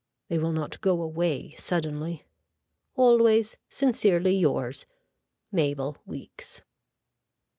[0.29, 2.25] They will not go away suddenly.
[2.95, 4.87] Always sincerely yours.
[5.51, 6.63] Mabel Weeks.